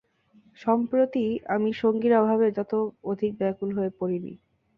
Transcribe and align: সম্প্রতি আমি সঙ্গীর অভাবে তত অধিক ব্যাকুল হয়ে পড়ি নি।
সম্প্রতি 0.59 1.25
আমি 1.47 1.69
সঙ্গীর 1.81 2.13
অভাবে 2.21 2.47
তত 2.57 2.71
অধিক 3.03 3.31
ব্যাকুল 3.39 3.69
হয়ে 3.77 3.91
পড়ি 3.99 4.17
নি। 4.25 4.33